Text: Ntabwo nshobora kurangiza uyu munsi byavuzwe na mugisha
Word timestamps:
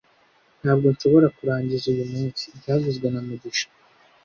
Ntabwo 0.61 0.87
nshobora 0.93 1.27
kurangiza 1.37 1.85
uyu 1.93 2.05
munsi 2.13 2.43
byavuzwe 2.59 3.07
na 3.09 3.21
mugisha 3.27 3.67